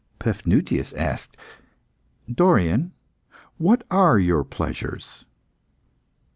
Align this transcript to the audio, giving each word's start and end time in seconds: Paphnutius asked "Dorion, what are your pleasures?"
Paphnutius 0.17 0.93
asked 0.97 1.37
"Dorion, 2.27 2.89
what 3.59 3.83
are 3.91 4.17
your 4.17 4.43
pleasures?" 4.43 5.27